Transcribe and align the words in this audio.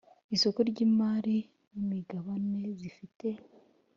isko 0.35 0.59
ry 0.69 0.77
imari 0.87 1.37
n 1.73 1.75
imigabane 1.85 2.61
zifite 2.79 3.27